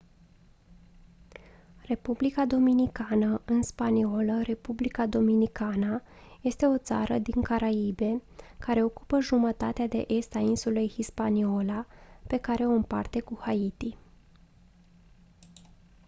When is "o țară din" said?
6.65-7.41